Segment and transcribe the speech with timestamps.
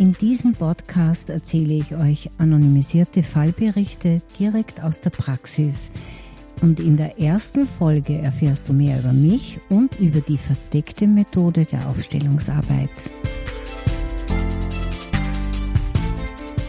[0.00, 5.90] In diesem Podcast erzähle ich euch anonymisierte Fallberichte direkt aus der Praxis.
[6.62, 11.66] Und in der ersten Folge erfährst du mehr über mich und über die verdeckte Methode
[11.66, 12.88] der Aufstellungsarbeit.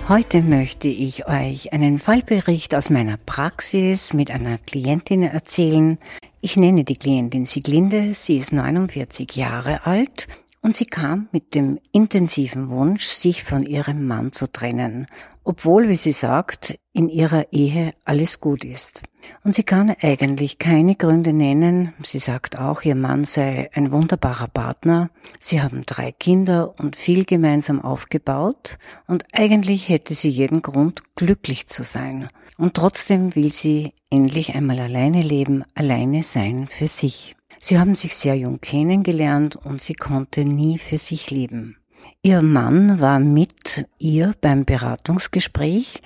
[0.10, 6.00] Heute möchte ich euch einen Fallbericht aus meiner Praxis mit einer Klientin erzählen.
[6.42, 10.28] Ich nenne die Klientin Siglinde, sie ist 49 Jahre alt
[10.62, 15.08] und sie kam mit dem intensiven Wunsch, sich von ihrem Mann zu trennen,
[15.44, 19.02] obwohl, wie sie sagt, in ihrer Ehe alles gut ist.
[19.44, 21.94] Und sie kann eigentlich keine Gründe nennen.
[22.04, 25.10] Sie sagt auch, ihr Mann sei ein wunderbarer Partner.
[25.40, 28.78] Sie haben drei Kinder und viel gemeinsam aufgebaut.
[29.08, 32.28] Und eigentlich hätte sie jeden Grund, glücklich zu sein.
[32.58, 37.36] Und trotzdem will sie endlich einmal alleine leben, alleine sein für sich.
[37.62, 41.78] Sie haben sich sehr jung kennengelernt und sie konnte nie für sich leben.
[42.24, 46.02] Ihr Mann war mit ihr beim Beratungsgespräch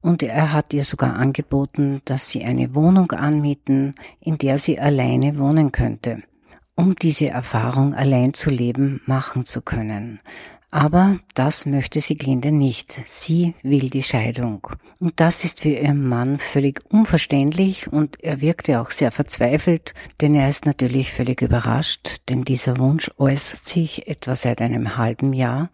[0.00, 5.36] und er hat ihr sogar angeboten, dass sie eine Wohnung anmieten, in der sie alleine
[5.36, 6.22] wohnen könnte,
[6.76, 10.20] um diese Erfahrung allein zu leben machen zu können.
[10.72, 13.00] Aber das möchte Sieglinde nicht.
[13.04, 14.68] Sie will die Scheidung.
[15.00, 20.34] Und das ist für ihren Mann völlig unverständlich und er wirkte auch sehr verzweifelt, denn
[20.34, 25.70] er ist natürlich völlig überrascht, denn dieser Wunsch äußert sich etwa seit einem halben Jahr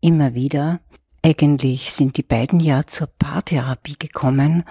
[0.00, 0.80] immer wieder.
[1.22, 4.62] Eigentlich sind die beiden ja zur Paartherapie gekommen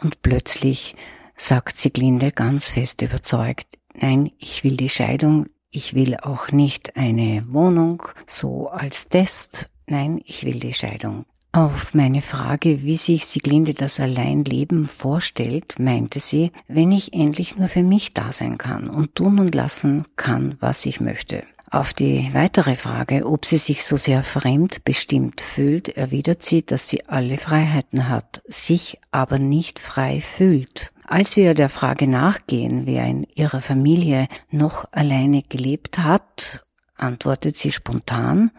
[0.00, 0.94] und plötzlich
[1.36, 7.44] sagt Sieglinde ganz fest überzeugt, nein, ich will die Scheidung, ich will auch nicht eine
[7.48, 9.68] Wohnung so als Test.
[9.86, 11.26] Nein, ich will die Scheidung.
[11.54, 17.68] Auf meine Frage, wie sich Sieglinde das Alleinleben vorstellt, meinte sie, wenn ich endlich nur
[17.68, 21.44] für mich da sein kann und tun und lassen kann, was ich möchte.
[21.70, 27.06] Auf die weitere Frage, ob sie sich so sehr fremdbestimmt fühlt, erwidert sie, dass sie
[27.06, 30.92] alle Freiheiten hat, sich aber nicht frei fühlt.
[31.06, 36.63] Als wir der Frage nachgehen, wer in ihrer Familie noch alleine gelebt hat,
[36.96, 38.50] antwortet sie spontan,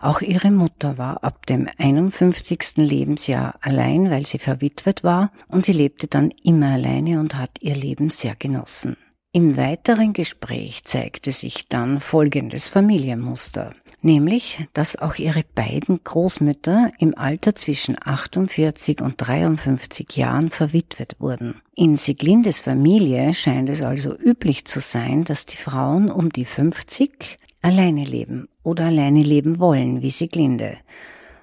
[0.00, 2.76] auch ihre Mutter war ab dem 51.
[2.76, 7.76] Lebensjahr allein, weil sie verwitwet war, und sie lebte dann immer alleine und hat ihr
[7.76, 8.96] Leben sehr genossen.
[9.36, 17.18] Im weiteren Gespräch zeigte sich dann folgendes Familienmuster, nämlich, dass auch ihre beiden Großmütter im
[17.18, 21.60] Alter zwischen 48 und 53 Jahren verwitwet wurden.
[21.74, 27.38] In Siglindes Familie scheint es also üblich zu sein, dass die Frauen um die 50
[27.64, 30.76] alleine leben oder alleine leben wollen, wie Siglinde.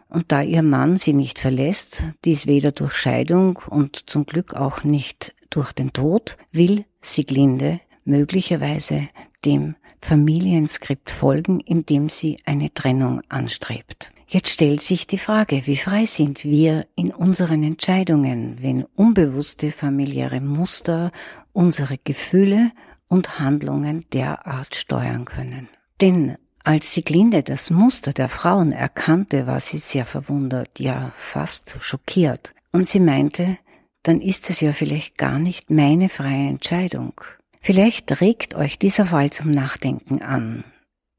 [0.08, 4.84] Und da ihr Mann sie nicht verlässt, dies weder durch Scheidung und zum Glück auch
[4.84, 9.08] nicht durch den Tod, will Siglinde möglicherweise
[9.46, 14.12] dem Familienskript folgen, indem sie eine Trennung anstrebt.
[14.28, 20.40] Jetzt stellt sich die Frage, wie frei sind wir in unseren Entscheidungen, wenn unbewusste familiäre
[20.40, 21.12] Muster
[21.52, 22.72] unsere Gefühle
[23.08, 25.68] und Handlungen derart steuern können.
[26.02, 32.54] Denn als Sieglinde das Muster der Frauen erkannte, war sie sehr verwundert, ja fast schockiert.
[32.72, 33.58] Und sie meinte,
[34.04, 37.14] dann ist es ja vielleicht gar nicht meine freie Entscheidung.
[37.62, 40.64] Vielleicht regt euch dieser Fall zum Nachdenken an,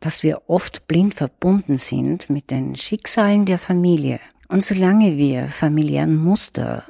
[0.00, 4.19] dass wir oft blind verbunden sind mit den Schicksalen der Familie.
[4.49, 6.84] Und solange wir familiären Muster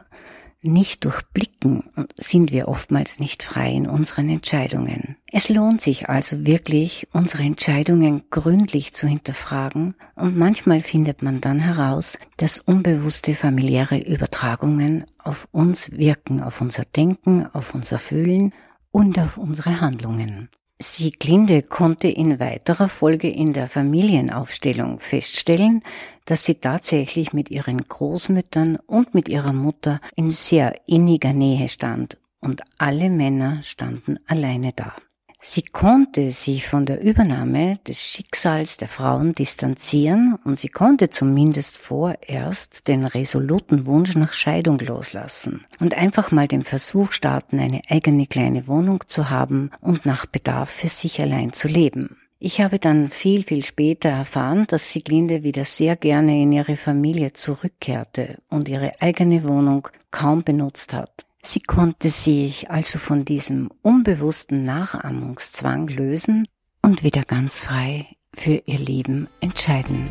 [0.62, 1.84] nicht durchblicken,
[2.16, 5.16] sind wir oftmals nicht frei in unseren Entscheidungen.
[5.30, 11.58] Es lohnt sich also wirklich, unsere Entscheidungen gründlich zu hinterfragen und manchmal findet man dann
[11.58, 18.52] heraus, dass unbewusste familiäre Übertragungen auf uns wirken, auf unser Denken, auf unser Fühlen
[18.90, 20.48] und auf unsere Handlungen.
[20.82, 25.82] Sieglinde konnte in weiterer Folge in der Familienaufstellung feststellen,
[26.24, 32.18] dass sie tatsächlich mit ihren Großmüttern und mit ihrer Mutter in sehr inniger Nähe stand
[32.40, 34.92] und alle Männer standen alleine da.
[35.44, 41.78] Sie konnte sich von der Übernahme des Schicksals der Frauen distanzieren und sie konnte zumindest
[41.78, 48.26] vorerst den resoluten Wunsch nach Scheidung loslassen und einfach mal den Versuch starten, eine eigene
[48.26, 52.18] kleine Wohnung zu haben und nach Bedarf für sich allein zu leben.
[52.38, 57.32] Ich habe dann viel, viel später erfahren, dass Sieglinde wieder sehr gerne in ihre Familie
[57.32, 61.26] zurückkehrte und ihre eigene Wohnung kaum benutzt hat.
[61.44, 66.46] Sie konnte sich also von diesem unbewussten Nachahmungszwang lösen
[66.82, 70.08] und wieder ganz frei für ihr Leben entscheiden.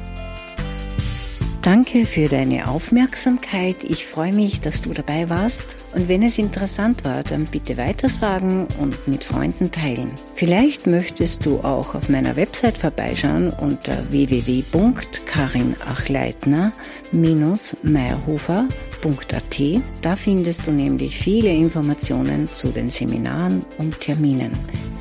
[1.61, 3.83] Danke für deine Aufmerksamkeit.
[3.83, 5.77] Ich freue mich, dass du dabei warst.
[5.93, 10.11] Und wenn es interessant war, dann bitte weitersagen und mit Freunden teilen.
[10.33, 14.11] Vielleicht möchtest du auch auf meiner Website vorbeischauen unter
[19.01, 19.81] www.karinachleitner-meierhofer.at.
[20.01, 24.51] Da findest du nämlich viele Informationen zu den Seminaren und Terminen.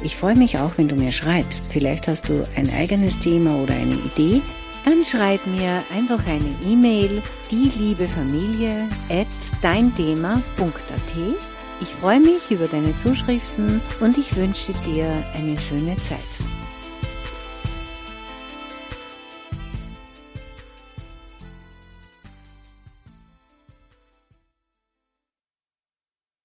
[0.02, 1.73] Ich freue mich auch, wenn du mir schreibst.
[1.73, 4.43] Vielleicht hast du ein eigenes Thema oder eine Idee
[4.85, 9.26] dann schreib mir einfach eine E-Mail, die liebe Familie at
[9.62, 10.43] deinthema.at.
[11.81, 16.50] Ich freue mich über deine Zuschriften und ich wünsche dir eine schöne Zeit.